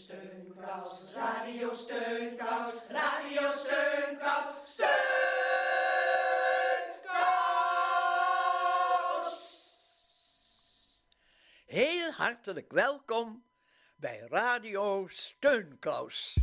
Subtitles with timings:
[0.00, 5.00] Steunkous, Radio Steunkous, Radio Steunkous, Steunkous.
[11.66, 13.44] Heel hartelijk welkom
[13.96, 16.36] bij Radio Steunkous.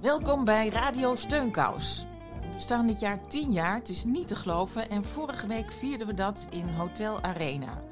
[0.00, 2.06] Welkom bij Radio Steunkous.
[2.64, 4.90] We staan dit jaar 10 jaar, het is niet te geloven.
[4.90, 7.82] En vorige week vierden we dat in Hotel Arena.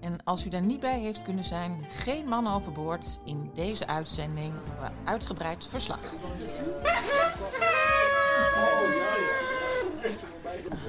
[0.00, 3.20] En als u daar niet bij heeft kunnen zijn, geen man overboord.
[3.24, 5.98] In deze uitzending hebben we uitgebreid verslag.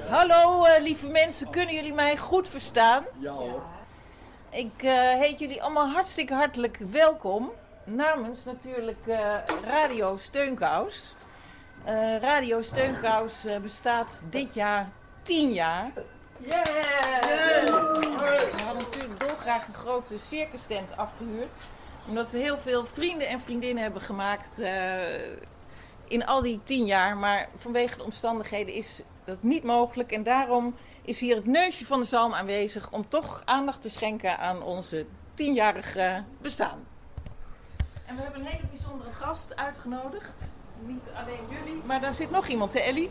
[0.08, 3.04] Hallo eh, lieve mensen, kunnen jullie mij goed verstaan?
[3.18, 3.62] Ja hoor.
[4.50, 7.50] Ik eh, heet jullie allemaal hartstikke hartelijk welkom.
[7.84, 9.34] Namens natuurlijk eh,
[9.64, 11.14] Radio Steunkous.
[11.86, 14.90] Eh, Radio Steunkous eh, bestaat dit jaar
[15.22, 15.92] 10 jaar.
[16.38, 16.64] Yeah!
[18.54, 21.52] We hadden natuurlijk dolgraag een grote circus tent afgehuurd.
[22.08, 24.94] Omdat we heel veel vrienden en vriendinnen hebben gemaakt eh,
[26.06, 27.16] in al die 10 jaar.
[27.16, 30.12] Maar vanwege de omstandigheden is dat niet mogelijk.
[30.12, 34.38] En daarom is hier het neusje van de zalm aanwezig om toch aandacht te schenken
[34.38, 36.86] aan onze tienjarige bestaan.
[38.06, 40.55] En we hebben een hele bijzondere gast uitgenodigd.
[40.80, 43.10] Niet alleen jullie, maar daar zit nog iemand, hè Ellie?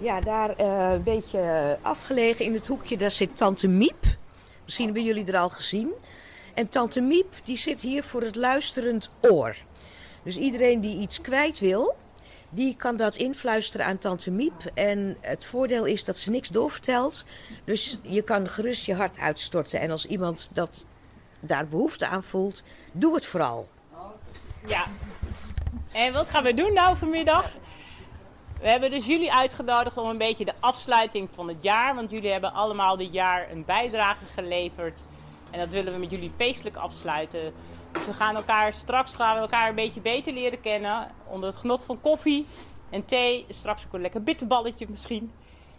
[0.00, 4.04] Ja, daar eh, een beetje afgelegen in het hoekje, daar zit Tante Miep.
[4.64, 5.92] Misschien hebben jullie er al gezien.
[6.54, 9.56] En Tante Miep, die zit hier voor het luisterend oor.
[10.22, 11.96] Dus iedereen die iets kwijt wil,
[12.50, 14.70] die kan dat influisteren aan Tante Miep.
[14.74, 17.24] En het voordeel is dat ze niks doorvertelt.
[17.64, 19.80] Dus je kan gerust je hart uitstorten.
[19.80, 20.86] En als iemand dat,
[21.40, 23.68] daar behoefte aan voelt, doe het vooral.
[24.66, 24.84] Ja.
[25.92, 27.50] En wat gaan we doen nou vanmiddag?
[28.60, 31.94] We hebben dus jullie uitgenodigd om een beetje de afsluiting van het jaar.
[31.94, 35.04] Want jullie hebben allemaal dit jaar een bijdrage geleverd.
[35.50, 37.52] En dat willen we met jullie feestelijk afsluiten.
[37.92, 41.10] Dus we gaan elkaar straks gaan we elkaar een beetje beter leren kennen.
[41.28, 42.46] Onder het genot van koffie
[42.90, 43.44] en thee.
[43.48, 45.32] Straks ook een lekker bitterballetje misschien.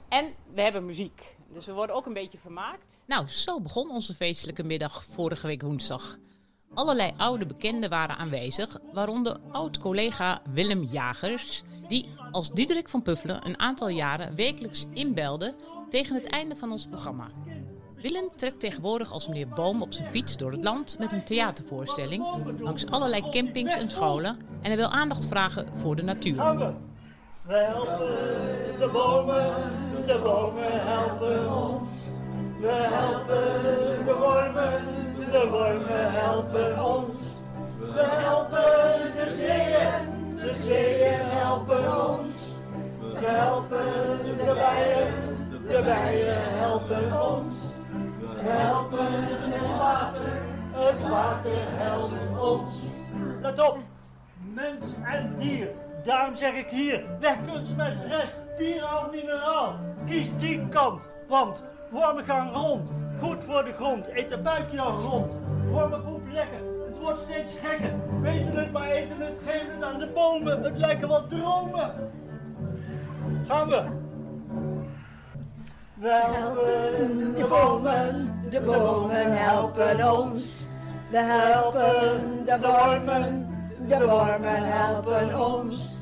[0.09, 1.35] En we hebben muziek.
[1.53, 3.03] Dus we worden ook een beetje vermaakt.
[3.05, 6.17] Nou, zo begon onze feestelijke middag vorige week woensdag.
[6.73, 13.59] Allerlei oude bekenden waren aanwezig, waaronder oud-collega Willem Jagers, die als Diederik van Puffelen een
[13.59, 15.55] aantal jaren wekelijks inbelde
[15.89, 17.27] tegen het einde van ons programma.
[17.95, 22.25] Willem trekt tegenwoordig als meneer Boom op zijn fiets door het land met een theatervoorstelling
[22.59, 26.35] langs allerlei campings en scholen en hij wil aandacht vragen voor de natuur.
[27.41, 29.55] We helpen de bomen,
[30.05, 31.89] de bomen helpen ons.
[32.61, 34.81] We helpen de wormen,
[35.31, 37.41] de wormen helpen ons.
[37.79, 42.35] We helpen de zeeën, de zeeën helpen ons.
[42.99, 45.13] We helpen de bijen,
[45.67, 47.53] de bijen helpen ons.
[48.19, 49.13] We helpen
[49.51, 50.41] het water,
[50.71, 52.73] het water helpt ons.
[53.41, 53.77] Let op,
[54.53, 55.67] mens en dier.
[56.03, 59.75] Daarom zeg ik hier, weg kunstmest rest, dierenhaal mineraal.
[60.05, 62.91] Kies die kant, want wormen gaan rond.
[63.19, 65.31] Goed voor de grond, eet de buikje al rond.
[65.71, 67.93] Wormen poep lekker, het wordt steeds gekker.
[68.21, 70.63] Weten het maar eten het, geven het aan de bomen.
[70.63, 71.93] Het lijken wat dromen.
[73.47, 73.83] Gaan we.
[75.93, 80.67] We helpen de bomen, de bomen helpen ons.
[81.11, 83.47] We helpen de wormen,
[83.87, 85.97] de wormen helpen ons.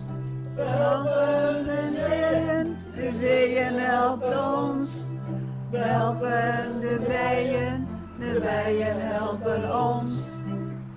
[0.56, 5.09] We helpen de zeeën, de zeeën helpen ons.
[5.72, 7.88] We helpen de bijen,
[8.20, 10.12] de bijen helpen ons.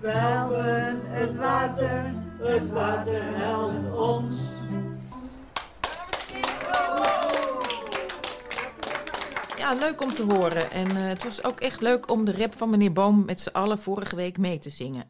[0.00, 4.32] We helpen het water, het water helpt ons.
[9.56, 10.70] Ja, leuk om te horen.
[10.70, 13.52] En eh, het was ook echt leuk om de rap van meneer Boom met z'n
[13.52, 15.04] allen vorige week mee te zingen.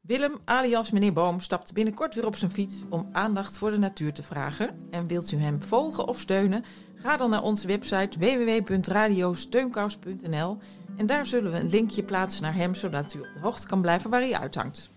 [0.00, 4.12] Willem, alias meneer Boom, stapt binnenkort weer op zijn fiets om aandacht voor de natuur
[4.12, 4.78] te vragen.
[4.90, 6.64] En wilt u hem volgen of steunen?
[7.02, 10.58] Ga dan naar onze website www.radiosteunkous.nl
[10.96, 13.80] en daar zullen we een linkje plaatsen naar hem, zodat u op de hoogte kan
[13.80, 14.90] blijven waar hij uithangt.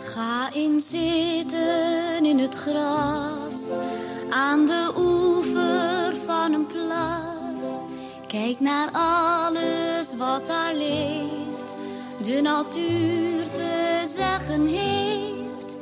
[0.00, 3.76] Ga in zitten in het gras
[4.30, 7.82] aan de oever van een plaats.
[8.26, 11.63] Kijk naar alles wat daar leeft,
[12.24, 15.78] de natuur te zeggen heeft.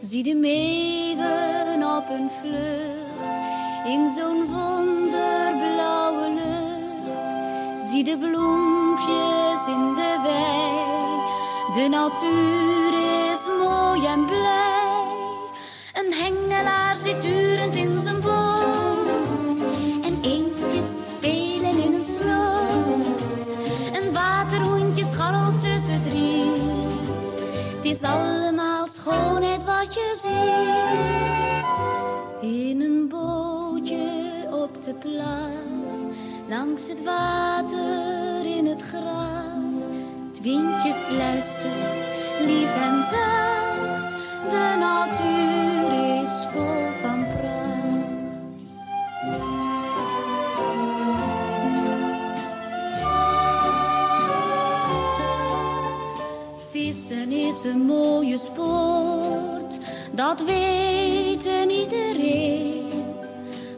[0.00, 3.40] Zie de meeuwen op hun vlucht
[3.86, 7.28] in zo'n wonderblauwe lucht.
[7.90, 10.74] Zie de bloempjes in de wei
[11.74, 12.92] De natuur
[13.32, 14.55] is mooi en blij.
[27.96, 31.70] Is allemaal schoonheid wat je ziet.
[32.50, 36.06] In een bootje op de plaats.
[36.48, 39.86] Langs het water in het gras.
[40.28, 42.04] Het windje fluistert,
[42.46, 44.14] lief en zacht.
[44.50, 46.85] De natuur is vol
[56.96, 59.80] Vissen is een mooie sport,
[60.12, 62.88] dat weten iedereen.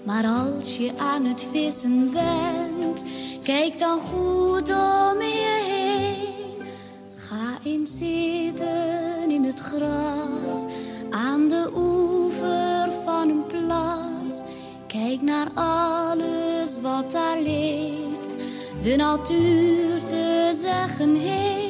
[0.02, 3.04] Maar als je aan het vissen bent,
[3.42, 6.66] kijk dan goed om je heen.
[7.14, 10.64] Ga eens zitten in het gras,
[11.10, 14.42] aan de oever van een plas.
[14.86, 18.36] Kijk naar alles wat daar leeft,
[18.82, 21.67] de natuur te zeggen heeft.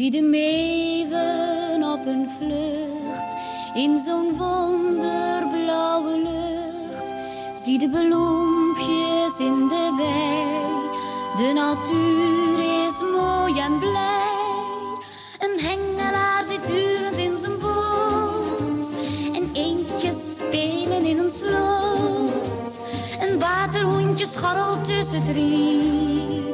[0.00, 3.36] Zie de meeuwen op een vlucht,
[3.74, 7.16] in zo'n wonderblauwe lucht.
[7.54, 10.88] Zie de bloempjes in de wei,
[11.36, 14.98] de natuur is mooi en blij.
[15.38, 18.92] Een hengelaar zit durend in zijn boot.
[19.32, 22.82] En eendjes spelen in een sloot.
[23.20, 25.36] Een waterhoentje scharrelt tussen het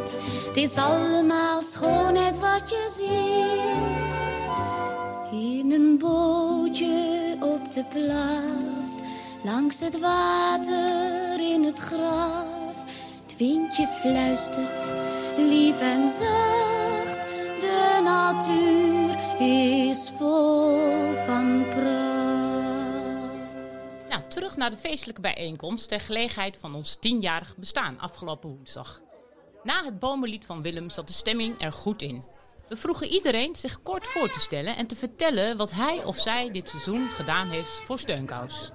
[0.07, 0.47] riet.
[0.47, 4.51] Het is allemaal schoonheid wat je ziet.
[5.41, 8.99] In een bootje op de plaats.
[9.45, 12.85] Langs het water in het gras.
[13.23, 14.93] Het windje fluistert,
[15.37, 17.27] lief en zacht.
[17.61, 22.17] De natuur is vol van pracht.
[24.09, 29.01] Nou, terug naar de feestelijke bijeenkomst ter gelegenheid van ons tienjarig bestaan afgelopen woensdag.
[29.67, 32.25] Na het bomenlied van Willem zat de stemming er goed in.
[32.69, 36.51] We vroegen iedereen zich kort voor te stellen en te vertellen wat hij of zij
[36.51, 38.73] dit seizoen gedaan heeft voor Steunkous.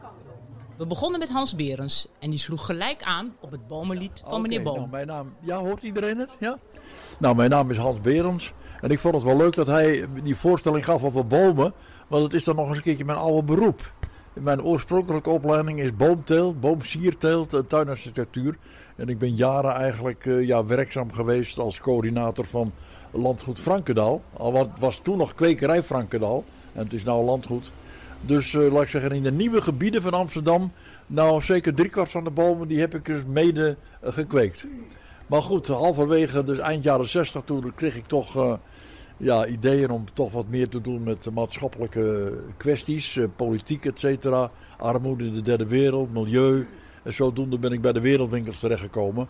[0.78, 4.62] We begonnen met Hans Berens en die sloeg gelijk aan op het bomenlied van meneer
[4.62, 4.76] Boom.
[4.76, 6.36] nou, mijn naam, ja, hoort iedereen het?
[6.40, 6.58] Ja?
[7.20, 8.54] Nou, mijn naam is Hans Berends.
[8.82, 11.74] En ik vond het wel leuk dat hij die voorstelling gaf over bomen.
[12.08, 13.94] Want het is dan nog eens een keertje mijn oude beroep.
[14.34, 18.58] Mijn oorspronkelijke opleiding is boomteelt, boomsierteelt en tuinarchitectuur.
[18.96, 22.72] En ik ben jaren eigenlijk eh, ja, werkzaam geweest als coördinator van
[23.12, 24.22] landgoed Frankendaal.
[24.34, 26.44] Al wat was toen nog kwekerij Frankendaal.
[26.74, 27.72] En het is nou landgoed.
[28.22, 30.72] Dus eh, laat ik zeggen, in de nieuwe gebieden van Amsterdam,
[31.08, 34.66] nou zeker driekwart van de bomen, die heb ik dus mede eh, gekweekt.
[35.28, 38.58] Maar goed, halverwege, dus eind jaren 60, toen kreeg ik toch
[39.18, 44.52] ja, ideeën om toch wat meer te doen met maatschappelijke kwesties, politiek, et cetera.
[44.78, 46.68] Armoede in de derde wereld, milieu.
[47.04, 49.28] En zodoende ben ik bij de wereldwinkels terechtgekomen.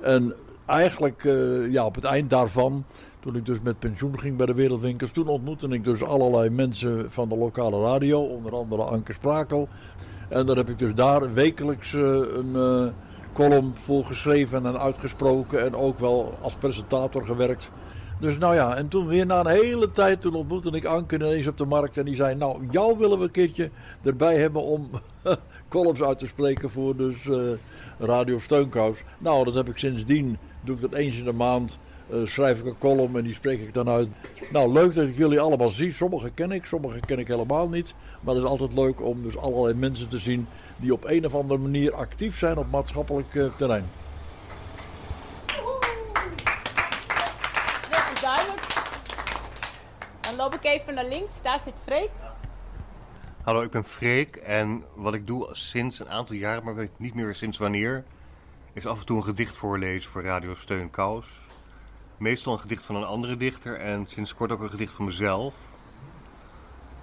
[0.00, 0.34] En
[0.66, 2.84] eigenlijk eh, ja, op het eind daarvan,
[3.20, 7.06] toen ik dus met pensioen ging bij de wereldwinkels, toen ontmoette ik dus allerlei mensen
[7.10, 9.68] van de lokale radio, onder andere Anke Sprakel.
[10.28, 12.86] En daar heb ik dus daar wekelijks eh, een eh,
[13.32, 17.70] column voor geschreven en uitgesproken en ook wel als presentator gewerkt.
[18.20, 21.46] Dus nou ja, en toen weer na een hele tijd, toen ontmoette ik Anke ineens
[21.46, 23.70] op de markt en die zei, nou, jou willen we een keertje
[24.02, 24.90] erbij hebben om
[25.72, 27.38] columns uit te spreken voor dus eh,
[27.98, 28.98] Radio Steunkous.
[29.18, 31.78] Nou, dat heb ik sindsdien, doe ik dat eens in de maand,
[32.10, 34.08] eh, schrijf ik een column en die spreek ik dan uit.
[34.50, 35.92] Nou, leuk dat ik jullie allemaal zie.
[35.92, 37.94] Sommige ken ik, sommige ken ik helemaal niet.
[38.20, 41.34] Maar het is altijd leuk om dus allerlei mensen te zien die op een of
[41.34, 43.90] andere manier actief zijn op maatschappelijk eh, terrein.
[50.20, 51.42] Dan loop ik even naar links.
[51.42, 52.10] Daar zit Freek.
[53.42, 57.14] Hallo, ik ben Freek en wat ik doe sinds een aantal jaren, maar weet niet
[57.14, 58.04] meer sinds wanneer,
[58.72, 61.26] is af en toe een gedicht voorlezen voor Radio Steun Kous.
[62.16, 65.56] Meestal een gedicht van een andere dichter en sinds kort ook een gedicht van mezelf.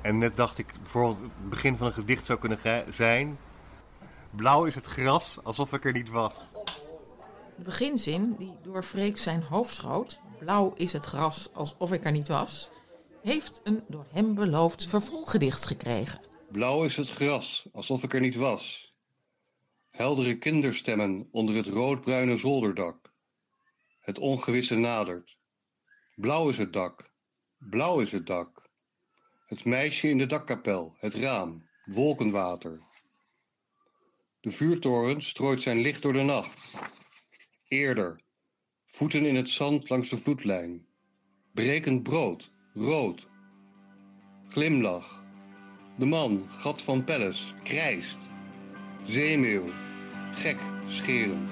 [0.01, 2.59] En net dacht ik bijvoorbeeld het begin van een gedicht zou kunnen
[2.93, 3.37] zijn.
[4.29, 6.33] Blauw is het gras, alsof ik er niet was.
[7.55, 12.11] De beginzin, die door Freek zijn hoofd schoot, blauw is het gras alsof ik er
[12.11, 12.69] niet was,
[13.21, 16.28] heeft een door hem beloofd vervolggedicht gekregen.
[16.51, 18.93] Blauw is het gras, alsof ik er niet was.
[19.89, 23.13] Heldere kinderstemmen onder het roodbruine zolderdak.
[23.99, 25.37] Het ongewisse nadert.
[26.15, 27.11] Blauw is het dak,
[27.57, 28.69] blauw is het dak.
[29.45, 32.81] Het meisje in de dakkapel, het raam, wolkenwater.
[34.39, 36.73] De vuurtoren strooit zijn licht door de nacht.
[37.67, 38.21] Eerder,
[38.85, 40.87] voeten in het zand langs de vloedlijn.
[41.53, 43.27] Brekend brood, rood.
[44.47, 45.18] Glimlach.
[45.99, 48.17] De man, gat van Pelles, krijst.
[49.03, 49.63] Zeemeeuw,
[50.33, 51.51] gek, scherend.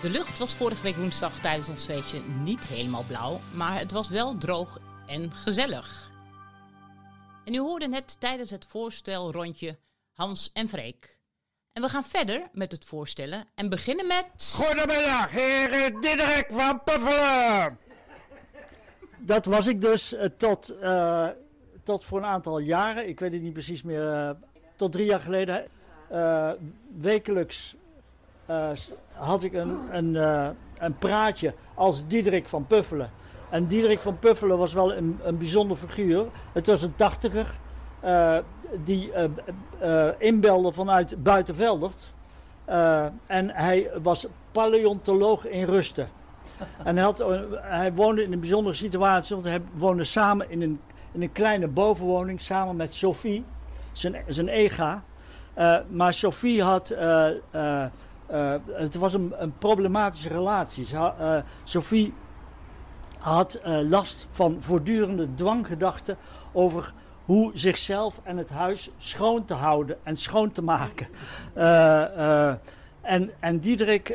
[0.00, 4.08] De lucht was vorige week woensdag tijdens ons feestje niet helemaal blauw, maar het was
[4.08, 6.10] wel droog en gezellig.
[7.44, 9.78] En u hoorde net tijdens het voorstelrondje
[10.12, 11.18] Hans en Freek.
[11.72, 14.52] En we gaan verder met het voorstellen en beginnen met...
[14.54, 17.78] Goedemiddag, heer Diederik van Puffelen.
[19.18, 21.28] Dat was ik dus eh, tot, eh,
[21.82, 24.30] tot voor een aantal jaren, ik weet het niet precies meer, eh,
[24.76, 25.68] tot drie jaar geleden.
[27.00, 27.74] wekelijks
[29.12, 33.10] had ik een, een, eh, een praatje als Diederik van Puffelen.
[33.48, 36.26] En Diederik van Puffelen was wel een, een bijzonder figuur.
[36.52, 37.46] Het was een tachtiger
[38.00, 38.38] eh,
[38.84, 39.24] die eh,
[39.78, 42.12] eh, inbelde vanuit Buitenveldert.
[42.64, 46.08] Eh, en hij was paleontoloog in Rusten.
[46.84, 50.62] En hij, had, eh, hij woonde in een bijzondere situatie, want hij woonde samen in
[50.62, 50.80] een,
[51.12, 53.44] in een kleine bovenwoning samen met Sophie,
[53.92, 55.02] zijn, zijn ega.
[55.54, 56.94] Eh, maar Sophie had,
[58.30, 60.86] eh, het was een, een problematische relatie.
[60.96, 62.14] Ha- eh, Sophie
[63.18, 66.16] had eh, last van voortdurende dwanggedachten
[66.52, 66.92] over
[67.24, 71.06] hoe zichzelf en het huis schoon te houden en schoon te maken.
[73.00, 74.08] En, en Diederik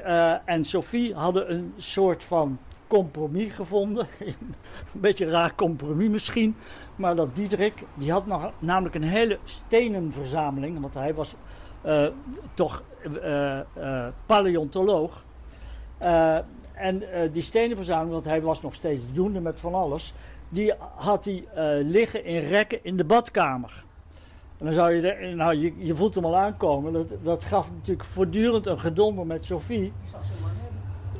[0.46, 4.08] en Sophie hadden een soort van compromis gevonden.
[4.20, 6.56] een beetje raar compromis misschien.
[6.96, 8.26] Maar dat Diederik, die had
[8.60, 10.82] namelijk een hele stenenverzameling.
[10.82, 11.36] Want hij was
[11.86, 12.06] eh,
[12.54, 12.84] toch
[13.24, 13.66] eh, eh,
[14.26, 15.24] paleontoloog.
[16.74, 20.14] En die stenenverzameling, want hij was nog steeds doende met van alles.
[20.50, 21.46] Die had hij
[21.84, 23.84] liggen in rekken in de badkamer.
[24.58, 26.94] En dan zou je, de- nou, je, je voelt hem al aankomen.
[26.94, 29.94] Dat, dat gaf natuurlijk voortdurend een gedonder met Sophie.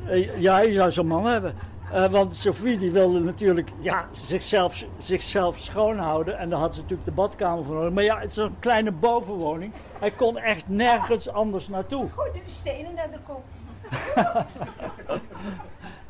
[0.08, 1.54] Eh, ja, je zou zo'n man hebben.
[1.92, 6.38] Eh, want Sophie die wilde natuurlijk ja, zichzelf, zichzelf schoonhouden.
[6.38, 7.92] En daar had ze natuurlijk de badkamer voor nodig.
[7.92, 9.72] Maar ja, het is een kleine bovenwoning.
[9.98, 12.08] Hij kon echt nergens anders naartoe.
[12.10, 13.44] Gooi de stenen naar de kop.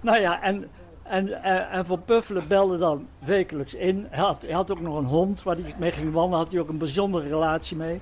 [0.00, 0.70] Nou ja, en
[1.02, 4.06] En, eh, en Van Puffelen belde dan wekelijks in.
[4.10, 6.38] Hij had, hij had ook nog een hond waar hij mee ging wandelen.
[6.38, 8.00] Had hij ook een bijzondere relatie mee.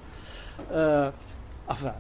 [0.71, 1.07] Eh
[1.67, 1.93] enfin,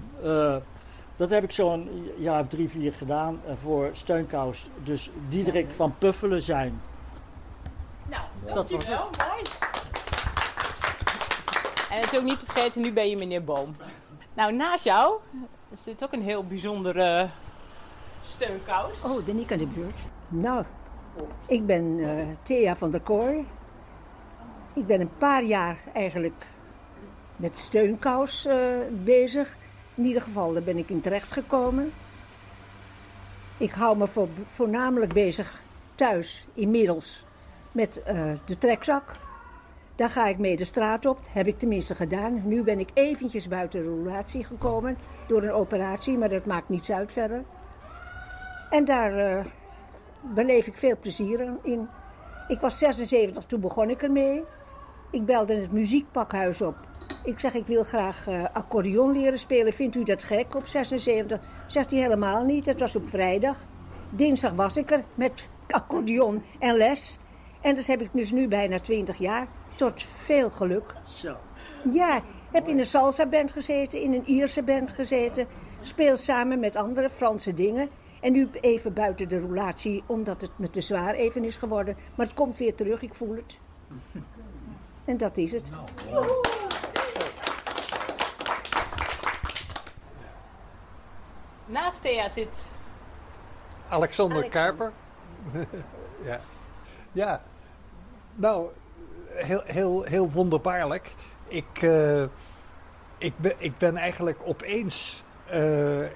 [1.16, 4.66] dat heb ik zo'n jaar of drie, vier gedaan eh, voor Steunkous.
[4.82, 6.80] Dus Diederik van Puffelen zijn.
[8.08, 8.22] Nou,
[8.54, 9.42] Dat was Mooi.
[11.90, 13.74] En het is ook niet te vergeten, nu ben je meneer Boom.
[14.34, 15.20] Nou, naast jou
[15.72, 17.28] zit ook een heel bijzondere
[18.24, 19.02] steunkous.
[19.04, 19.98] Oh, ben ik aan de beurt.
[20.28, 20.64] Nou,
[21.46, 23.46] ik ben eh, Thea van der Kooi.
[24.72, 26.46] Ik ben een paar jaar eigenlijk
[27.36, 28.56] met steunkous eh,
[28.90, 29.56] bezig.
[29.94, 31.92] In ieder geval, daar ben ik in terecht gekomen.
[33.56, 35.62] Ik hou me voor, voornamelijk bezig
[35.94, 37.24] thuis inmiddels
[37.72, 39.14] met eh, de trekzak.
[39.96, 42.42] Daar ga ik mee de straat op, heb ik tenminste gedaan.
[42.44, 44.96] Nu ben ik eventjes buiten de roulatie gekomen
[45.26, 47.44] door een operatie, maar dat maakt niets uit verder.
[48.70, 49.44] En daar eh,
[50.20, 51.88] beleef ik veel plezier in.
[52.48, 54.44] Ik was 76, toen begon ik ermee.
[55.10, 56.76] Ik belde het muziekpakhuis op.
[57.24, 59.72] Ik zeg, ik wil graag eh, accordeon leren spelen.
[59.72, 61.40] Vindt u dat gek op 76?
[61.66, 62.66] Zegt hij helemaal niet.
[62.66, 63.56] Het was op vrijdag.
[64.10, 67.18] Dinsdag was ik er met accordeon en les.
[67.60, 69.46] En dat heb ik dus nu bijna 20 jaar.
[69.74, 70.94] Tot veel geluk.
[71.04, 71.36] Zo.
[71.92, 75.46] Ja, heb in een salsa band gezeten, in een Ierse band gezeten.
[75.82, 77.88] Speel samen met andere Franse dingen.
[78.20, 81.96] En nu even buiten de roulatie, omdat het me te zwaar even is geworden.
[82.14, 83.58] Maar het komt weer terug, ik voel het.
[85.04, 85.70] En dat is het.
[91.66, 92.66] Naast Thea zit
[93.88, 94.92] Alexander Kuiper.
[96.28, 96.40] ja.
[97.12, 97.42] ja,
[98.34, 98.68] nou,
[99.28, 101.14] heel, heel, heel wonderbaarlijk.
[101.48, 102.22] Ik, eh,
[103.18, 106.06] ik, ben, ik ben eigenlijk opeens eh,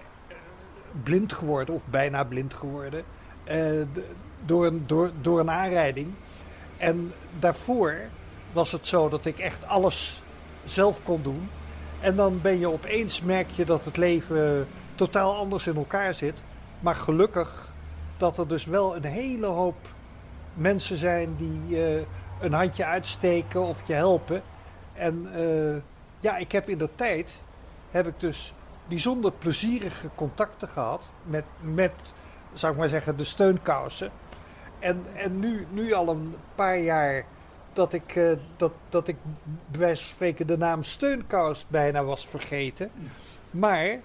[1.03, 3.05] blind geworden, of bijna blind geworden,
[3.45, 3.83] eh,
[4.45, 6.15] door, een, door, door een aanrijding.
[6.77, 7.95] En daarvoor
[8.53, 10.23] was het zo dat ik echt alles
[10.65, 11.51] zelf kon doen.
[12.01, 16.35] En dan ben je opeens, merk je dat het leven totaal anders in elkaar zit.
[16.81, 17.69] Maar gelukkig
[18.17, 19.77] dat er dus wel een hele hoop
[20.55, 22.03] mensen zijn die eh,
[22.41, 24.43] een handje uitsteken of je helpen.
[24.93, 25.83] En eh,
[26.19, 27.43] ja, ik heb in de tijd
[27.91, 28.55] heb ik dus
[28.89, 31.93] bijzonder plezierige contacten gehad met, met
[32.53, 34.11] zou ik maar zeggen, de steunkousen.
[34.79, 37.25] En, en nu, nu al een paar jaar
[37.73, 39.17] dat ik, eh, dat, dat ik
[39.67, 42.91] bij wijze van spreken de naam steunkous bijna was vergeten.
[43.51, 43.99] Maar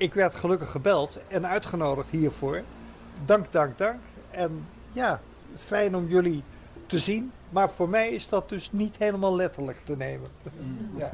[0.00, 2.62] ik werd gelukkig gebeld en uitgenodigd hiervoor.
[3.24, 4.00] Dank, dank, dank.
[4.30, 5.20] En ja,
[5.56, 6.42] fijn om jullie
[6.86, 7.32] te zien.
[7.50, 10.28] Maar voor mij is dat dus niet helemaal letterlijk te nemen.
[10.96, 11.10] Ja.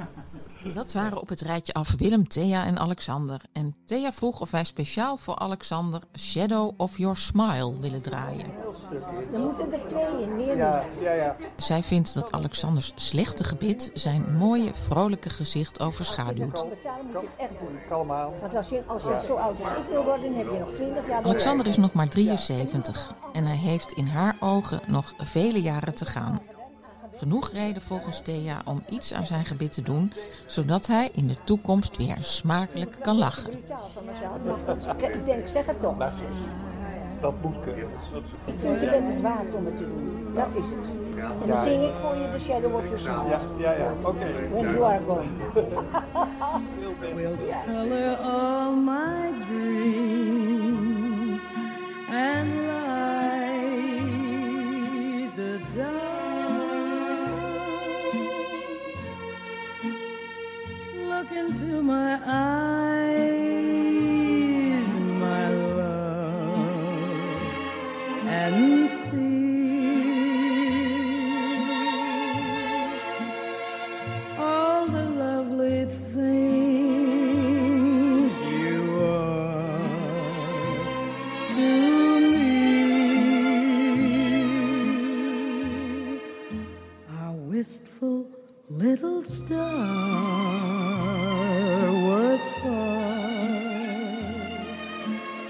[0.74, 3.40] Dat waren op het rijtje af Willem, Thea en Alexander.
[3.52, 8.46] En Thea vroeg of wij speciaal voor Alexander Shadow of Your Smile willen draaien.
[9.32, 11.36] Dan moeten er twee in, meer Ja, ja, ja.
[11.56, 16.68] Zij vindt dat Alexanders slechte gebit zijn mooie, vrolijke gezicht overschaduwt.
[16.68, 17.78] Betalen moet je het echt doen.
[17.88, 18.30] Kalm aan.
[18.40, 21.06] Want als je, als je zo oud als ik wil worden, heb je nog 20
[21.06, 21.22] jaar.
[21.22, 26.06] Alexander is nog maar 73 en hij heeft in haar ogen nog vele jaren te
[26.06, 26.25] gaan.
[27.16, 30.12] Genoeg reden volgens Thea om iets aan zijn gebit te doen,
[30.46, 33.52] zodat hij in de toekomst weer smakelijk kan lachen.
[33.52, 35.96] Ik- denk, zeg het toch.
[37.20, 37.88] Dat moet kunnen.
[38.44, 40.30] Ik vind je bent het waard om het te doen.
[40.34, 40.90] Dat is het.
[41.42, 43.28] En dan zing ik voor je The Shadow of Your Smile.
[43.28, 43.92] Ja, ja, ja.
[44.02, 44.26] Oké.
[44.52, 45.26] When you are gone.
[47.14, 51.42] will color all my dreams
[52.10, 52.85] and light
[61.86, 63.26] my eyes,
[65.24, 67.18] my love,
[68.26, 69.36] and see
[74.36, 76.74] all the lovely things
[78.42, 79.78] you are
[81.54, 81.70] to
[82.32, 82.60] me.
[87.20, 88.18] Our wistful
[88.68, 90.05] little star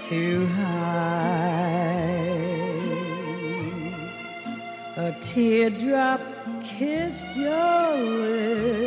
[0.09, 1.97] too high.
[4.95, 6.21] A teardrop
[6.63, 8.86] kissed your lips,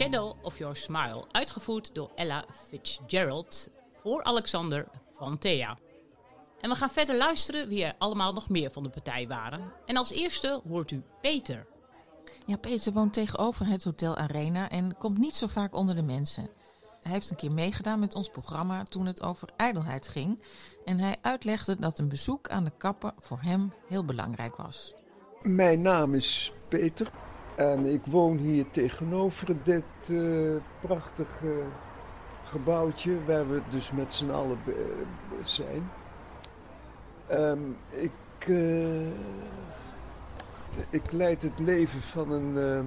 [0.00, 5.78] Shadow of Your Smile, uitgevoerd door Ella Fitzgerald voor Alexander van Thea.
[6.60, 9.72] En we gaan verder luisteren wie er allemaal nog meer van de partij waren.
[9.86, 11.66] En als eerste hoort u Peter.
[12.46, 16.48] Ja, Peter woont tegenover het Hotel Arena en komt niet zo vaak onder de mensen.
[17.02, 20.42] Hij heeft een keer meegedaan met ons programma toen het over ijdelheid ging.
[20.84, 24.94] En hij uitlegde dat een bezoek aan de kapper voor hem heel belangrijk was.
[25.42, 27.10] Mijn naam is Peter
[27.56, 30.16] en ik woon hier tegenover dit eh,
[30.80, 31.62] prachtige
[32.44, 34.58] gebouwtje waar we dus met z'n allen
[35.44, 35.90] zijn.
[37.26, 37.58] Ehm,
[37.90, 39.08] ik, eh,
[40.90, 42.86] ik leid het leven van een, ehm,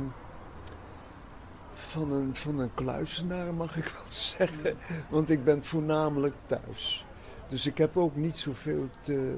[1.73, 4.03] van, een, van een kluizenaar, mag ik wel
[4.37, 4.77] zeggen.
[5.09, 7.05] Want ik ben voornamelijk thuis.
[7.47, 9.35] Dus ik heb ook niet zoveel te,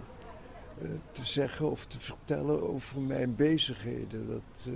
[0.81, 4.27] eh, te zeggen of te vertellen over mijn bezigheden.
[4.27, 4.73] Dat, eh,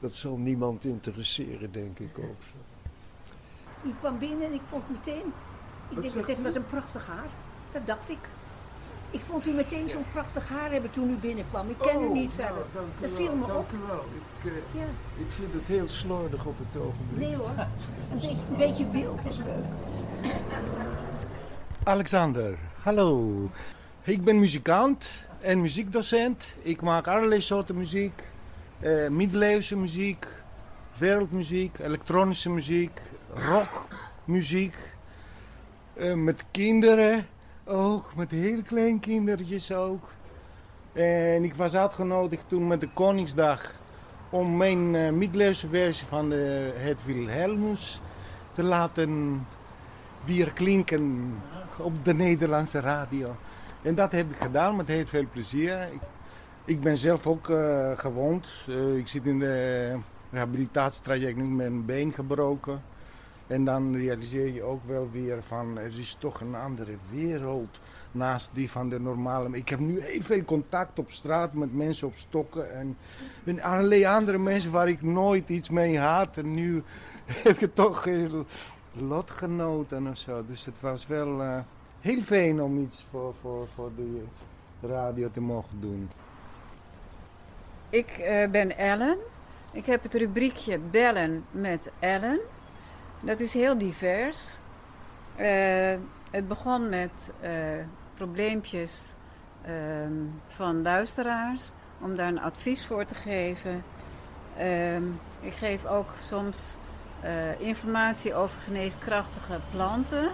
[0.00, 2.40] dat zal niemand interesseren, denk ik ook.
[3.84, 5.26] U kwam binnen en ik vond meteen.
[5.88, 6.42] Ik Wat denk, het u?
[6.42, 7.28] was een prachtig haar.
[7.72, 8.18] Dat dacht ik.
[9.12, 11.70] Ik vond u meteen zo'n prachtig haar hebben toen u binnenkwam.
[11.70, 12.64] Ik ken u Oh, niet nou, verder.
[12.74, 13.72] dank u dat wel, viel me dank op.
[13.72, 14.04] u wel.
[14.42, 14.86] Ik, eh, Ja.
[15.16, 17.18] ik vind het heel slordig op het ogenblik.
[17.28, 19.64] Nee hoor, een beetje, een beetje wild is leuk.
[21.84, 23.48] Alexander, hallo.
[24.02, 26.46] Ik ben muzikant en muziekdocent.
[26.62, 28.22] Ik maak allerlei soorten muziek.
[28.80, 30.26] Eh middeleeuwse muziek,
[30.98, 33.00] wereldmuziek, elektronische muziek,
[33.34, 34.76] rockmuziek.
[35.94, 37.26] Eh, met kinderen
[37.72, 40.08] ook, met heel kleine kindertjes ook.
[40.92, 43.74] En ik was uitgenodigd toen met de Koningsdag
[44.30, 48.00] om mijn middeleeuwse versie van de, het Wilhelmus
[48.52, 49.46] te laten
[50.24, 51.34] weer klinken
[51.76, 53.36] op de Nederlandse radio.
[53.82, 55.88] En dat heb ik gedaan met heel veel plezier.
[56.64, 58.46] Ik, ben zelf ook eh, gewond.
[58.68, 59.96] Eh, ik zit in de
[60.30, 62.82] rehabilitatietraject nu met een been gebroken.
[63.46, 67.80] En dan realiseer je ook wel weer van er is toch een andere wereld
[68.12, 69.56] naast die van de normale.
[69.56, 72.96] Ik heb nu heel veel contact op straat met mensen op stokken en
[73.44, 76.36] met allerlei andere mensen waar ik nooit iets mee had.
[76.36, 76.82] En nu
[77.46, 78.46] heb ik toch heel
[78.92, 80.44] lotgenoten of zo.
[80.46, 81.58] Dus het was wel eh,
[82.00, 84.22] heel fijn om iets voor, voor, voor de
[84.80, 86.10] radio te mogen doen.
[87.90, 89.16] Ik eh, ben Ellen.
[89.72, 92.40] Ik heb het rubriekje Bellen met Ellen.
[93.24, 94.58] Dat is heel divers.
[95.36, 95.94] Eh,
[96.30, 97.52] het begon met eh,
[98.14, 99.14] probleempjes
[99.64, 100.12] ehm,
[100.46, 103.84] van luisteraars, om daar een advies voor te geven.
[104.56, 105.02] Ehm,
[105.40, 106.76] ik geef ook soms
[107.20, 110.30] eh, informatie over geneeskrachtige planten.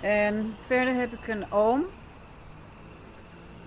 [0.00, 1.84] En verder heb ik een oom.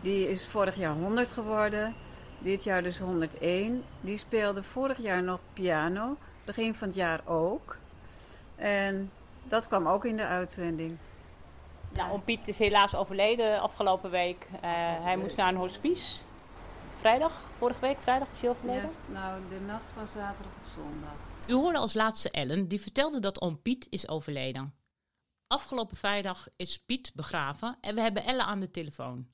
[0.01, 1.95] Die is vorig jaar 100 geworden.
[2.39, 3.83] Dit jaar dus 101.
[4.01, 6.17] Die speelde vorig jaar nog piano.
[6.45, 7.77] Begin van het jaar ook.
[8.57, 9.11] En
[9.43, 10.97] dat kwam ook in de uitzending.
[11.93, 14.47] Nou, oom Piet is helaas overleden afgelopen week.
[14.61, 14.69] Eh,
[15.03, 16.23] hij moest naar een hospice.
[16.99, 18.89] Vrijdag, vorige week, vrijdag is hij overleden.
[18.89, 21.13] Ja, nou, de nacht van zaterdag op zondag.
[21.47, 24.73] U hoorde als laatste Ellen, die vertelde dat oom Piet is overleden.
[25.47, 29.27] Afgelopen vrijdag is Piet begraven en we hebben Ellen aan de telefoon.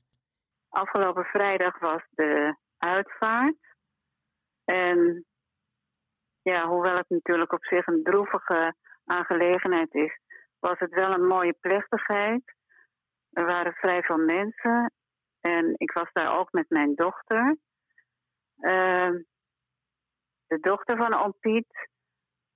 [0.68, 3.56] Afgelopen vrijdag was de uitvaart.
[4.64, 5.24] En
[6.42, 10.18] ja, hoewel het natuurlijk op zich een droevige aangelegenheid is,
[10.58, 12.54] was het wel een mooie plechtigheid.
[13.30, 14.92] Er waren vrij veel mensen
[15.40, 17.56] en ik was daar ook met mijn dochter.
[18.58, 19.22] Ehm,
[20.46, 21.88] de dochter van oom Piet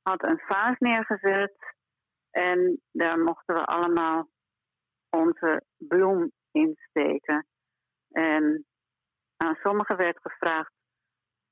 [0.02, 1.74] had een vaas neergezet
[2.30, 4.28] en daar mochten we allemaal
[5.11, 7.46] onze bloem insteken.
[8.11, 8.66] En
[9.37, 10.72] aan sommigen werd gevraagd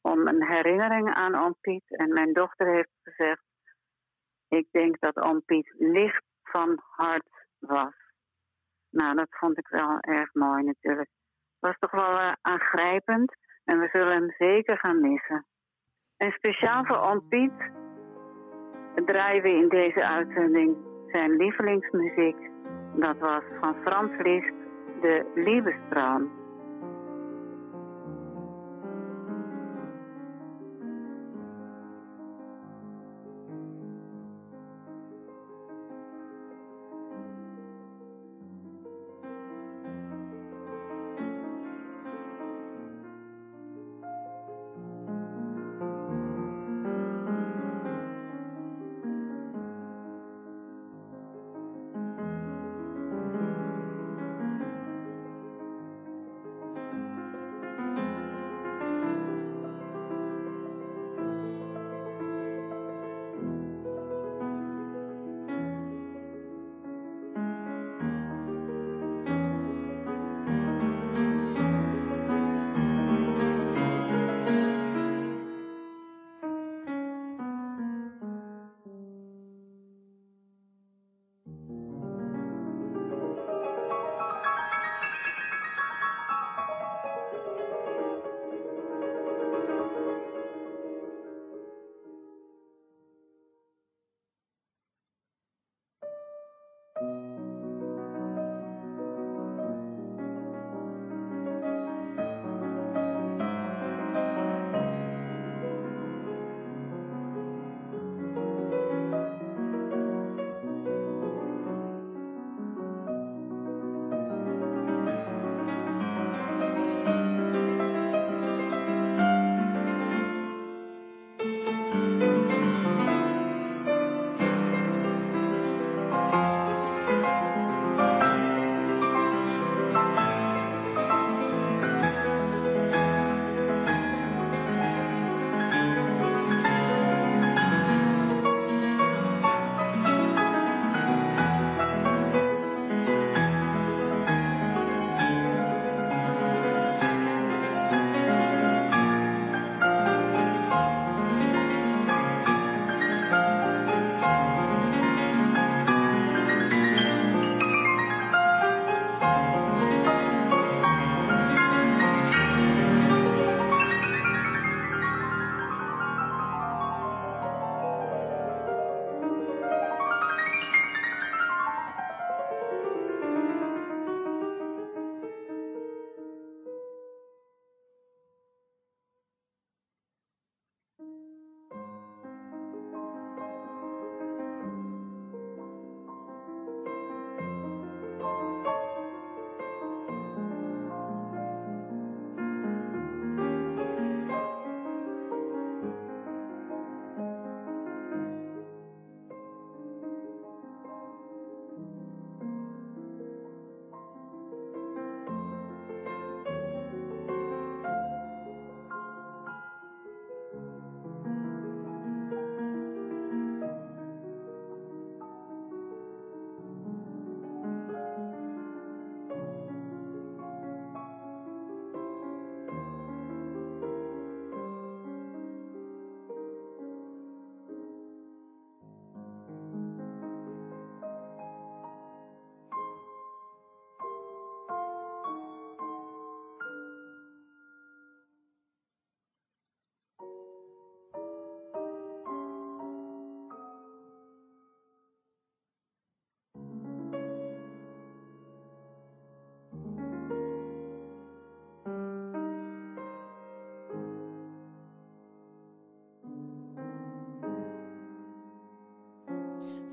[0.00, 1.84] om een herinnering aan oom Piet.
[1.86, 3.42] En mijn dochter heeft gezegd,
[4.48, 7.28] ik denk dat oom Piet licht van hart
[7.58, 7.94] was.
[8.90, 11.08] Nou, dat vond ik wel erg mooi natuurlijk.
[11.58, 13.34] was toch wel eh, aangrijpend.
[13.64, 15.46] En we zullen hem zeker gaan missen.
[16.16, 17.70] En speciaal voor Oom Piet
[19.04, 22.36] draaien we in deze uitzending zijn lievelingsmuziek.
[22.94, 24.54] Dat was van Frans Liszt,
[25.00, 26.45] de Liebestraum.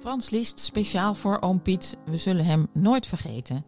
[0.03, 1.97] Frans Liszt speciaal voor oom Piet.
[2.05, 3.65] We zullen hem nooit vergeten.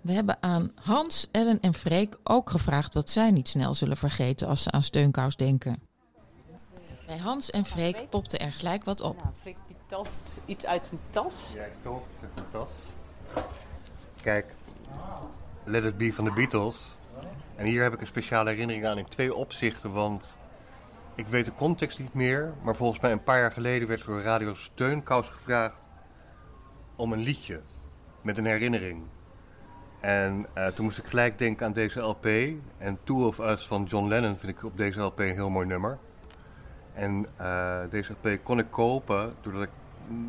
[0.00, 4.48] We hebben aan Hans, Ellen en Freek ook gevraagd wat zij niet snel zullen vergeten
[4.48, 5.82] als ze aan steunkous denken.
[7.06, 9.22] Bij Hans en Freek popte er gelijk wat op.
[9.40, 11.52] Freek die tovert iets uit zijn tas.
[11.54, 11.72] Ja, ik
[12.36, 12.70] uit tas.
[14.22, 14.54] Kijk,
[15.64, 16.76] Let It Be van de Beatles.
[17.56, 20.36] En hier heb ik een speciale herinnering aan in twee opzichten, want
[21.14, 24.20] ik weet de context niet meer, maar volgens mij een paar jaar geleden werd door
[24.20, 25.82] Radio Steunkous gevraagd
[26.96, 27.60] om een liedje
[28.22, 29.02] met een herinnering.
[30.00, 32.26] En eh, toen moest ik gelijk denken aan deze LP.
[32.78, 35.66] En Two of Us van John Lennon vind ik op deze LP een heel mooi
[35.66, 35.98] nummer.
[36.92, 39.70] En eh, deze LP kon ik kopen doordat ik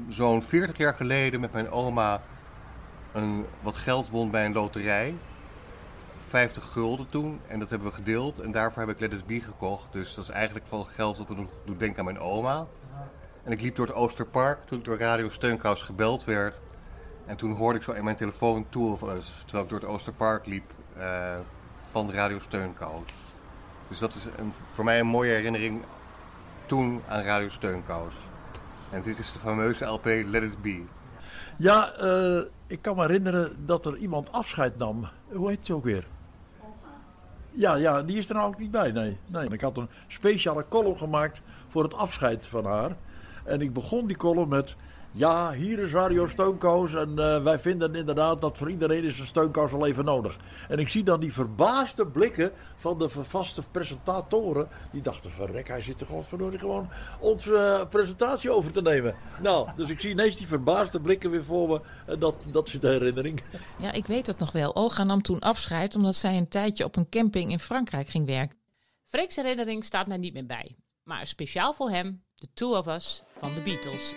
[0.10, 2.22] zo'n 40 jaar geleden met mijn oma
[3.12, 5.16] een, wat geld won bij een loterij.
[6.36, 8.40] 50 gulden toen en dat hebben we gedeeld.
[8.40, 9.92] En daarvoor heb ik Let It Be gekocht.
[9.92, 12.68] Dus dat is eigenlijk van geld dat me doet denken aan mijn oma.
[13.44, 16.60] En ik liep door het Oosterpark toen ik door Radio Steunkous gebeld werd.
[17.26, 19.90] En toen hoorde ik zo in mijn telefoon Tour of Us, terwijl ik door het
[19.90, 21.36] Oosterpark liep, eh,
[21.92, 23.02] van Radio Steunkous.
[23.88, 25.84] Dus dat is een, voor mij een mooie herinnering
[26.66, 28.14] toen aan Radio Steunkous.
[28.90, 30.84] En dit is de fameuze LP Let It Be.
[31.58, 35.08] Ja, eh, ik kan me herinneren dat er iemand afscheid nam.
[35.32, 36.14] Hoe heet ze ook weer?
[37.56, 39.18] Ja, ja, die is er nou ook niet bij, nee.
[39.28, 39.50] nee.
[39.50, 42.96] Ik had een speciale column gemaakt voor het afscheid van haar.
[43.44, 44.76] En ik begon die column met...
[45.18, 49.26] Ja, hier is Radio Steunkous en eh, wij vinden inderdaad dat voor iedereen is een
[49.26, 50.38] steunkous wel even nodig.
[50.70, 54.68] En ik zie dan die verbaasde blikken van de vaste presentatoren.
[54.92, 59.16] Die dachten, verrek, hij zit er godverdorie gewoon onze eh, presentatie over te nemen.
[59.42, 61.82] Nou, dus ik zie ineens die verbaasde blikken weer voor me.
[62.06, 63.42] En dat, dat is de herinnering.
[63.78, 64.76] Ja, ik weet het nog wel.
[64.76, 68.58] Olga nam toen afscheid omdat zij een tijdje op een camping in Frankrijk ging werken.
[69.06, 70.76] Freek's herinnering staat mij niet meer bij.
[71.04, 74.16] Maar speciaal voor hem, The Two of Us van de Beatles.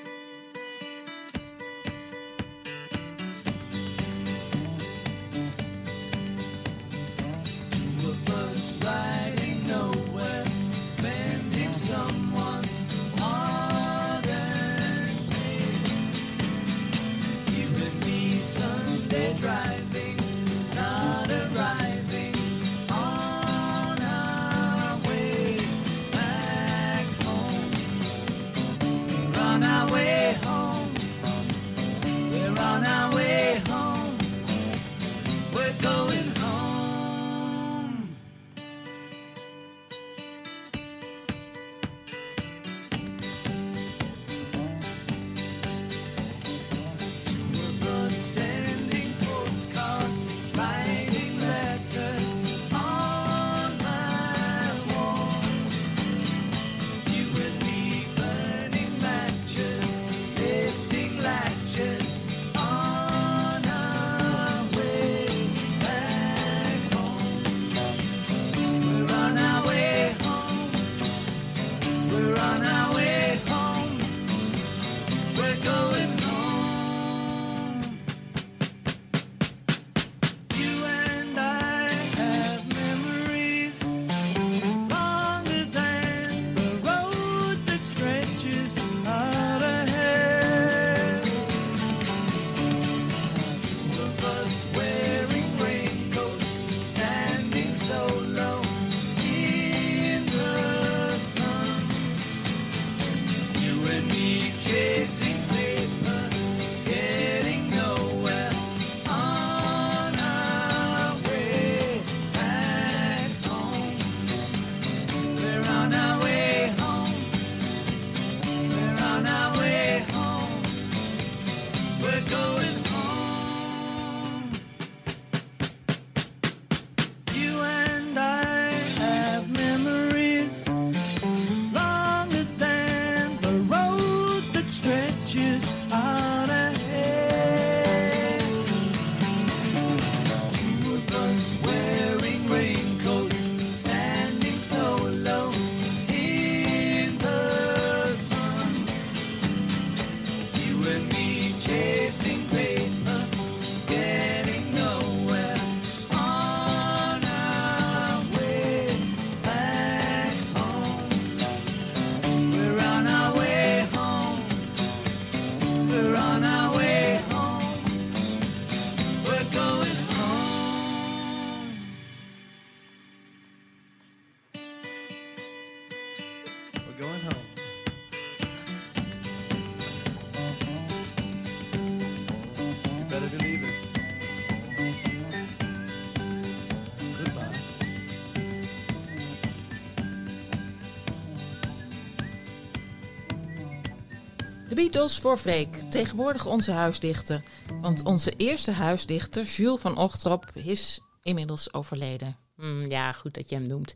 [194.79, 197.43] Beatles voor Freek, tegenwoordig onze huisdichter.
[197.81, 202.37] Want onze eerste huisdichter, Jules van Ochtrop, is inmiddels overleden.
[202.57, 203.95] Hmm, ja, goed dat je hem noemt.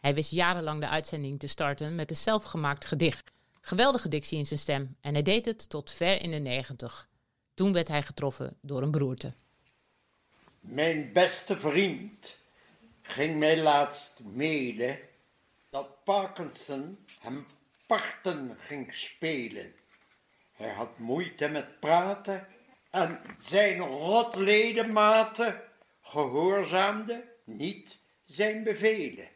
[0.00, 3.32] Hij wist jarenlang de uitzending te starten met een zelfgemaakt gedicht.
[3.60, 7.08] Geweldige dictie in zijn stem en hij deed het tot ver in de negentig.
[7.54, 9.34] Toen werd hij getroffen door een beroerte.
[10.60, 12.38] Mijn beste vriend
[13.02, 15.00] ging mij laatst mede
[15.70, 17.46] dat Parkinson hem
[17.86, 19.74] parten ging spelen.
[20.56, 22.46] Hij had moeite met praten
[22.90, 25.62] en zijn rotledematen
[26.02, 29.28] gehoorzaamden niet zijn bevelen.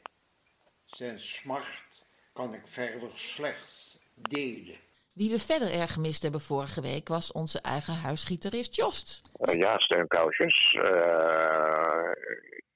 [0.84, 4.76] Zijn smart kan ik verder slechts delen.
[5.14, 9.20] Wie we verder erg gemist hebben vorige week was onze eigen huisgitarist Jost.
[9.32, 10.78] Eh, ja, steunkousjes.
[10.82, 12.10] Eh,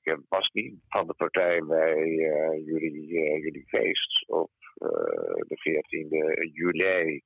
[0.02, 3.06] ik was niet van de partij bij eh, jullie,
[3.40, 4.88] jullie feest op eh,
[5.48, 7.22] de 14e juli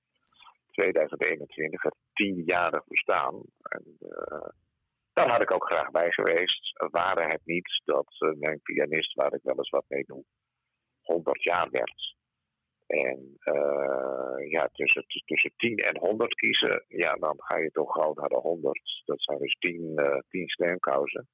[0.78, 3.42] 2021, het tienjarig bestaan.
[3.62, 4.48] En, eh,
[5.12, 6.84] daar had ik ook graag bij geweest.
[6.90, 10.24] Waren het niet dat eh, mijn pianist, waar ik wel eens wat mee doe,
[11.02, 12.16] 100 jaar werd.
[12.86, 18.12] En eh, ja, tussen, tussen 10 en 100 kiezen, ja, dan ga je toch gauw
[18.14, 19.02] naar de 100.
[19.04, 21.28] Dat zijn dus 10, eh 10 steumkousen.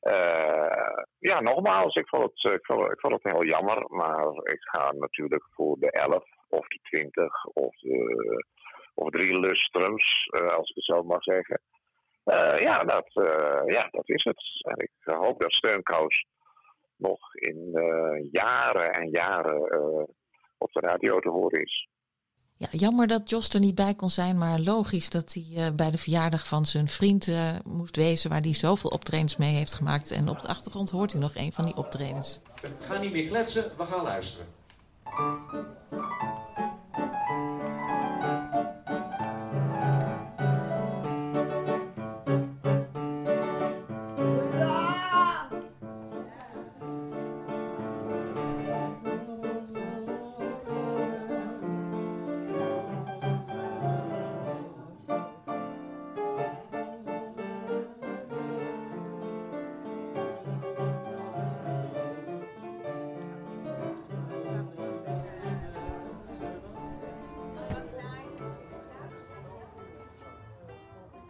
[0.00, 4.60] Eh, ja, nogmaals, ik vond, het, ik, vond, ik vond het heel jammer, maar ik
[4.60, 8.44] ga natuurlijk voor de 11 of de 20 of, de,
[8.94, 11.60] of drie lustrums, eh, als ik het zo mag zeggen.
[12.24, 14.42] Eh, ja, dat, eh, ja, dat is het.
[14.60, 16.26] En ik hoop dat Steunkous
[16.96, 20.02] nog in eh, jaren en jaren eh,
[20.58, 21.88] op de radio te horen is.
[22.56, 25.90] Ja, jammer dat Jost er niet bij kon zijn, maar logisch dat hij eh, bij
[25.90, 30.10] de verjaardag van zijn vriend eh, moest wezen, waar hij zoveel optredens mee heeft gemaakt.
[30.10, 32.40] En op de achtergrond hoort hij nog een van die optredens.
[32.62, 34.46] We gaan niet meer kletsen, we gaan luisteren.
[35.16, 35.52] Thank
[36.98, 37.53] you.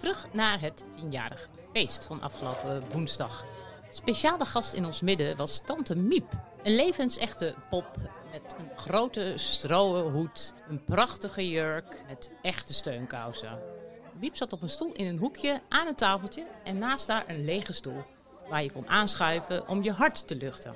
[0.05, 3.45] Terug naar het tienjarig feest van afgelopen woensdag.
[3.91, 6.33] Speciale gast in ons midden was Tante Miep.
[6.63, 7.97] Een levensechte pop
[8.33, 13.59] met een grote stroen hoed, een prachtige jurk met echte steunkousen.
[14.21, 17.45] Miep zat op een stoel in een hoekje aan een tafeltje en naast haar een
[17.45, 18.05] lege stoel,
[18.49, 20.75] waar je kon aanschuiven om je hart te luchten.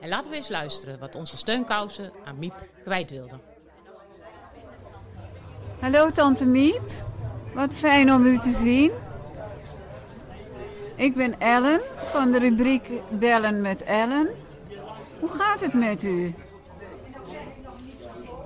[0.00, 3.40] En laten we eens luisteren wat onze steunkousen aan Miep kwijt wilden.
[5.80, 6.82] Hallo Tante Miep,
[7.54, 8.90] wat fijn om u te zien.
[10.94, 11.80] Ik ben Ellen
[12.12, 14.28] van de rubriek Bellen met Ellen.
[15.20, 16.34] Hoe gaat het met u?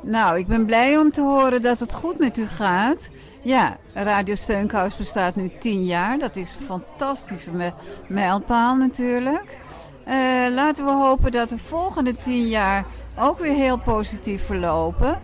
[0.02, 3.10] Nou, ik ben blij om te horen dat het goed met u gaat.
[3.42, 6.18] Ja, Radio Steunkous bestaat nu tien jaar.
[6.18, 7.72] Dat is een fantastische
[8.06, 9.58] mijlpaal natuurlijk.
[10.04, 10.14] Eh,
[10.50, 12.84] laten we hopen dat de volgende tien jaar
[13.18, 15.20] ook weer heel positief verlopen.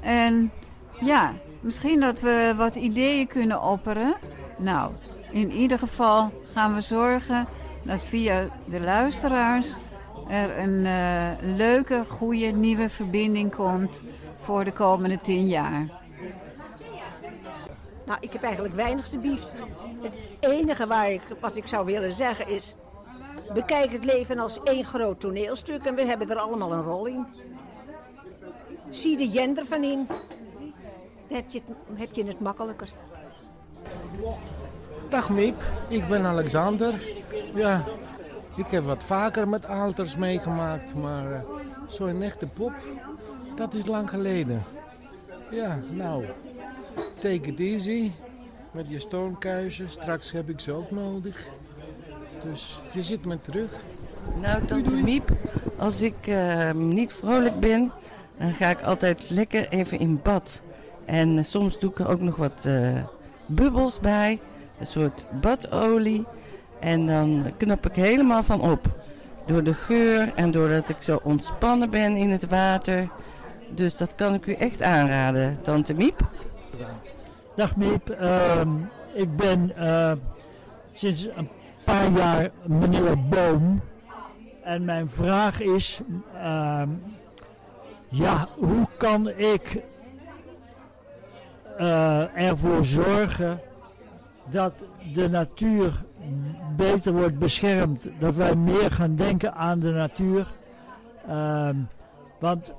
[0.00, 0.52] En
[1.00, 4.14] ja, misschien dat we wat ideeën kunnen opperen.
[4.56, 4.92] Nou,
[5.30, 7.46] in ieder geval gaan we zorgen
[7.82, 9.74] dat via de luisteraars
[10.28, 14.02] er een eh, leuke, goede, nieuwe verbinding komt
[14.40, 15.86] voor de komende tien jaar.
[18.06, 19.52] Nou, ik heb eigenlijk weinig te bieft.
[20.02, 22.74] Het enige waar ik, wat ik zou willen zeggen is...
[23.52, 27.26] Bekijk het leven als één groot toneelstuk en we hebben er allemaal een rol in.
[28.90, 30.06] Zie de gender van in.
[31.32, 32.92] Heb je het, heb je het makkelijker.
[35.08, 36.94] Dag Miep, ik ben Alexander.
[37.54, 37.84] Ja,
[38.56, 41.40] ik heb wat vaker met alters meegemaakt, maar eh,
[41.86, 42.72] zo'n echte pop,
[43.56, 44.62] dat is lang geleden.
[45.50, 46.24] Ja, nou,
[47.20, 48.10] take it easy
[48.70, 49.90] met je stoomkuizen.
[49.90, 51.46] Straks heb ik ze ook nodig.
[52.44, 53.72] Dus je zit me terug.
[54.40, 55.30] Nou, tante Miep,
[55.78, 57.92] als ik eh, niet vrolijk ben,
[58.38, 60.62] dan ga ik altijd lekker even in bad.
[61.12, 63.04] En eh, soms doe ik er ook nog wat eh,
[63.46, 64.40] bubbels bij,
[64.78, 66.24] een soort badolie.
[66.80, 68.86] En dan knap ik helemaal van op.
[69.46, 73.08] Door de geur en doordat ik zo ontspannen ben in het water.
[73.74, 76.20] Dus dat kan ik u echt aanraden, tante Miep.
[77.56, 78.70] Dag Miep, Ehm,
[79.12, 80.12] ik ben eh,
[80.92, 81.48] sinds een
[81.84, 83.80] paar jaar meneer Boom.
[84.62, 86.00] En mijn vraag is,
[86.40, 86.88] ehm,
[88.08, 89.82] ja, hoe kan ik
[91.78, 93.60] eh, ervoor zorgen
[94.50, 94.72] dat
[95.14, 96.04] de natuur
[96.76, 100.46] beter wordt beschermd, dat wij meer gaan denken aan de natuur.
[101.26, 101.76] Ehm,
[102.38, 102.74] want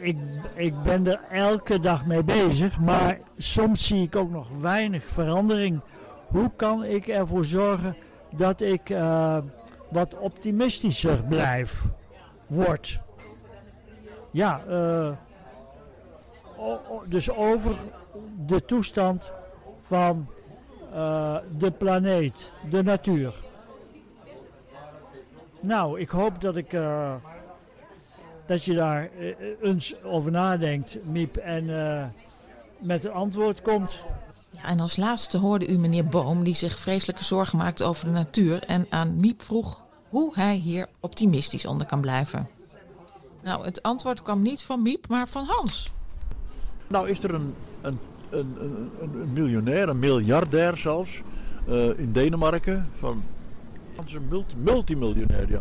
[0.00, 0.16] ik,
[0.54, 5.80] ik ben er elke dag mee bezig, maar soms zie ik ook nog weinig verandering.
[6.26, 7.96] Hoe kan ik ervoor zorgen
[8.30, 9.38] dat ik eh,
[9.90, 11.84] wat optimistischer blijf,
[12.46, 13.00] word?
[14.30, 15.08] Ja, eh,
[17.06, 17.76] dus over
[18.46, 19.32] de toestand
[19.82, 20.26] van
[20.92, 23.34] eh, de planeet, de natuur.
[25.60, 27.14] Nou, ik hoop dat, ik, eh,
[28.46, 31.64] dat je daar eh, eens over nadenkt, Miep, en
[32.78, 34.02] met een antwoord komt.
[34.50, 38.12] Ja, en als laatste hoorde u meneer Boom, die zich vreselijke zorgen maakt over de
[38.12, 38.64] natuur.
[38.64, 42.48] En aan Miep vroeg hoe hij hier optimistisch onder kan blijven.
[43.42, 45.92] Nou, het antwoord kwam niet van Miep, maar van Hans.
[46.94, 47.98] Nou is er een, een,
[48.30, 48.56] een,
[49.00, 51.22] een, miljonair, een miljardair zelfs,
[51.66, 52.86] eh, in Denemarken.
[52.98, 53.22] Van,
[53.96, 55.60] dat is een multi, multimiljonair, ja.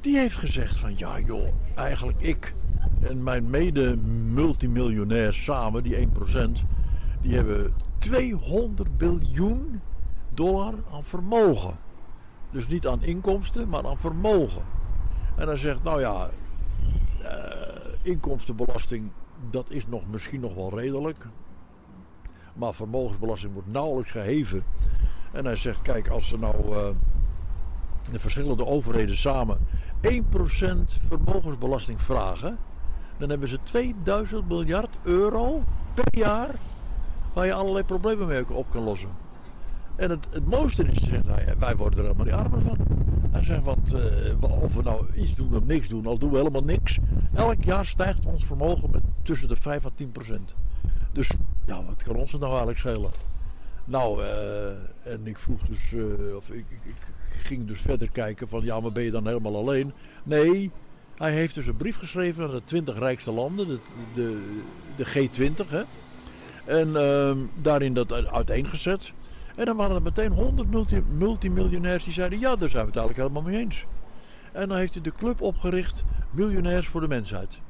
[0.00, 2.54] Die heeft gezegd van, ja joh, eigenlijk ik
[3.00, 6.64] en mijn mede-multimiljonair samen, die 1%,
[7.22, 9.80] die hebben 200 biljoen
[10.34, 11.76] dollar aan vermogen.
[12.50, 14.62] Dus niet aan inkomsten, maar aan vermogen.
[15.36, 16.30] En hij zegt, nou ja,
[17.22, 17.28] eh,
[18.02, 19.10] inkomstenbelasting,
[19.50, 21.26] dat is nog, misschien nog wel redelijk.
[22.54, 24.64] Maar vermogensbelasting wordt nauwelijks geheven.
[25.32, 26.88] En hij zegt, kijk, als ze nou eh,
[28.12, 29.58] de verschillende overheden samen
[30.00, 30.18] 1%
[31.06, 32.58] vermogensbelasting vragen,
[33.16, 35.62] dan hebben ze 2000 miljard euro
[35.94, 36.50] per jaar
[37.32, 39.08] waar je allerlei problemen mee op kan lossen.
[39.96, 42.78] En het, het mooiste is, zegt hij, wij worden er helemaal niet armer van.
[43.30, 46.36] Hij zegt, want eh, of we nou iets doen of niks doen, al doen we
[46.36, 46.98] helemaal niks.
[47.34, 50.54] Elk jaar stijgt ons vermogen met tussen de 5 en 10 procent.
[51.12, 51.30] Dus
[51.66, 53.10] ja, wat kan ons het nou eigenlijk schelen?
[53.84, 56.94] Nou, eh, en ik vroeg dus, eh, of ik, ik,
[57.28, 59.92] ging dus verder kijken van, ja, maar ben je dan helemaal alleen?
[60.22, 60.70] Nee,
[61.16, 63.78] hij heeft dus een brief geschreven aan de 20 rijkste landen, de,
[64.14, 64.42] de,
[64.96, 65.82] de G20, hè.
[66.64, 69.12] En ehm, daarin dat uiteengezet.
[69.56, 72.98] En dan waren er meteen 100 multi, multimiljonairs die zeiden: Ja, daar zijn we het
[72.98, 73.84] eigenlijk helemaal mee eens.
[74.52, 77.60] En dan heeft hij de club opgericht: Miljonairs voor de Mensheid.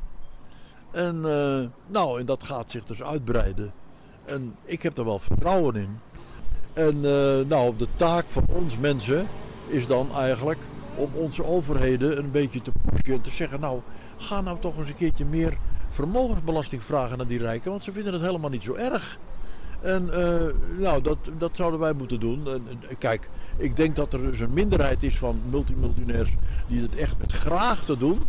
[0.97, 3.73] En, eh, nou, en dat gaat zich dus uitbreiden.
[4.25, 5.99] En ik heb er wel vertrouwen in.
[6.73, 9.27] En eh, nou, de taak van ons mensen
[9.67, 10.59] is dan eigenlijk
[10.95, 13.81] om onze overheden een beetje te pushen en te zeggen: Nou,
[14.17, 15.59] ga nou toch eens een keertje meer
[15.91, 19.19] vermogensbelasting vragen aan die rijken, want ze vinden het helemaal niet zo erg.
[19.83, 20.47] En eh,
[20.79, 22.47] nou, dat, dat zouden wij moeten doen.
[22.47, 26.35] En, en, kijk, ik denk dat er dus een minderheid is van multimiljonairs
[26.67, 28.21] die het echt met graag te doen.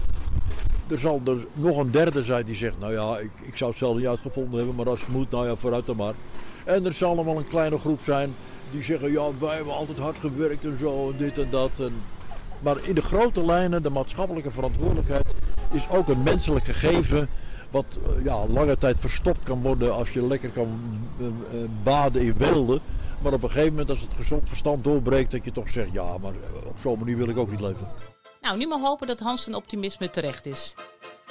[0.87, 3.79] Er zal er nog een derde zijn die zegt, nou ja, ik, ik zou het
[3.79, 6.13] zelf niet uitgevonden hebben, maar als het moet, nou ja, vooruit dan maar.
[6.65, 8.33] En er zal nog wel een kleine groep zijn
[8.71, 11.79] die zeggen, ja, wij hebben altijd hard gewerkt en zo, en dit en dat.
[11.79, 11.93] En,
[12.59, 15.35] maar in de grote lijnen, de maatschappelijke verantwoordelijkheid
[15.71, 17.29] is ook een menselijk gegeven
[17.71, 20.79] wat eh, ja, lange tijd verstopt kan worden als je lekker kan
[21.19, 22.79] eh, eh, baden in weelde.
[23.21, 26.17] Maar op een gegeven moment als het gezond verstand doorbreekt dat je toch zegt, ja,
[26.17, 26.33] maar
[26.67, 27.87] op zo'n manier wil ik ook niet leven.
[28.47, 30.75] Nou, nu maar hopen dat Hans zijn optimisme terecht is.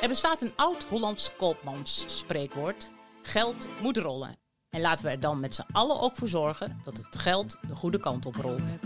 [0.00, 2.90] Er bestaat een oud-Hollands koopmansspreekwoord:
[3.22, 4.36] geld moet rollen.
[4.70, 7.74] En laten we er dan met z'n allen ook voor zorgen dat het geld de
[7.74, 8.78] goede kant op rolt.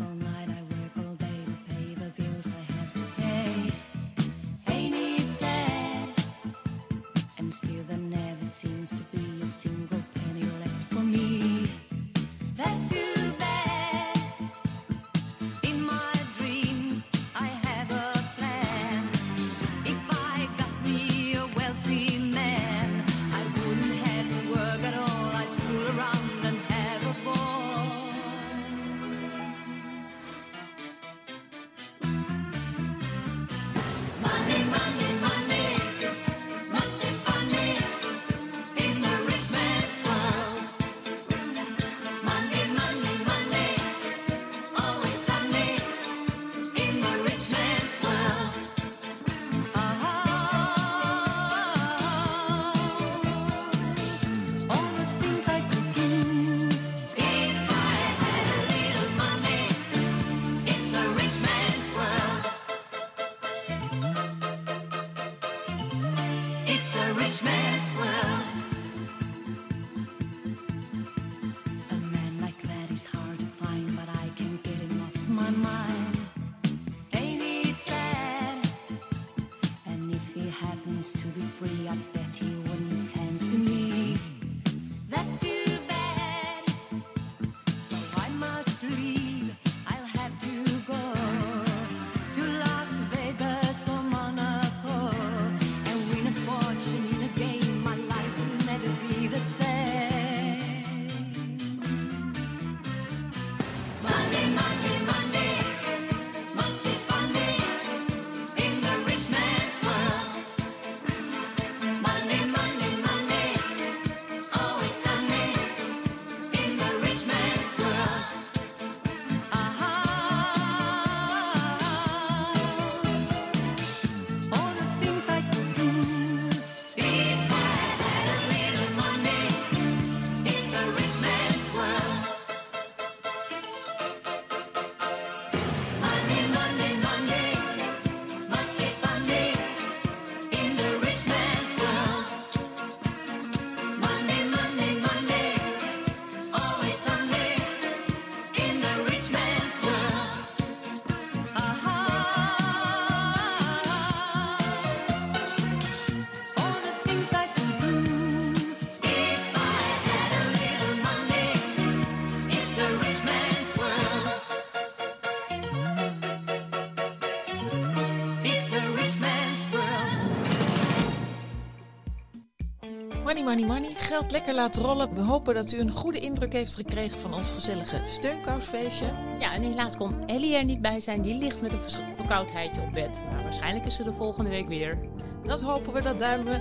[173.50, 173.94] Money, money.
[173.94, 175.14] Geld lekker laten rollen.
[175.14, 179.06] We hopen dat u een goede indruk heeft gekregen van ons gezellige steunkousfeestje.
[179.38, 181.22] Ja, en helaas kon Ellie er niet bij zijn.
[181.22, 181.80] Die ligt met een
[182.16, 183.20] verkoudheidje op bed.
[183.30, 184.98] Maar waarschijnlijk is ze de volgende week weer.
[185.44, 186.60] Dat hopen we, dat duimen we.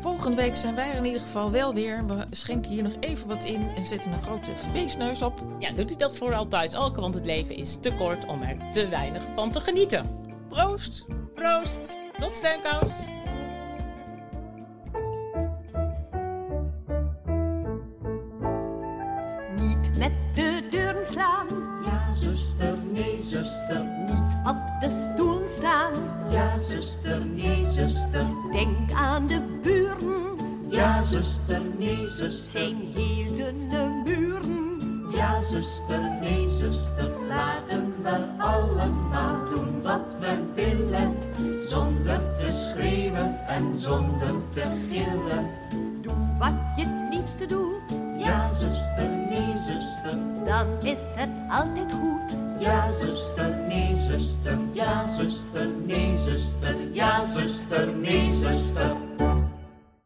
[0.00, 2.06] Volgende week zijn wij er in ieder geval wel weer.
[2.06, 5.44] We schenken hier nog even wat in en zetten een grote feestneus op.
[5.58, 8.72] Ja, doet u dat vooral thuis ook, want het leven is te kort om er
[8.72, 10.06] te weinig van te genieten.
[10.48, 11.06] Proost!
[11.34, 11.98] Proost!
[12.18, 13.19] Tot steunkous!